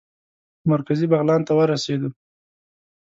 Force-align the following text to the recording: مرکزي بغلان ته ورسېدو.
مرکزي 0.71 1.05
بغلان 1.11 1.41
ته 1.47 1.53
ورسېدو. 1.55 2.09